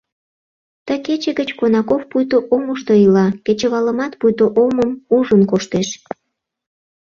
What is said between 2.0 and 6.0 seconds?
пуйто омышто ила, кечывалымат пуйто омым ужын коштеш.